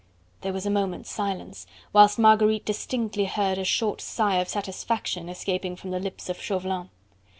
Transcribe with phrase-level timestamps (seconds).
[0.41, 5.75] There was a moment's silence, whilst Marguerite distinctly heard a short sigh of satisfaction escaping
[5.75, 6.89] from the lips of Chauvelin.